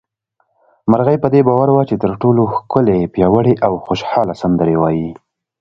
مرغۍ 0.91 1.17
په 1.23 1.27
دې 1.33 1.41
باور 1.47 1.69
وه 1.71 1.83
چې 1.89 1.95
تر 2.03 2.11
ټولو 2.21 2.43
ښکلې، 2.55 2.99
پياوړې 3.13 3.53
او 3.65 3.73
خوشحاله 3.85 4.33
سندرې 4.41 4.75
وايي 4.81 5.09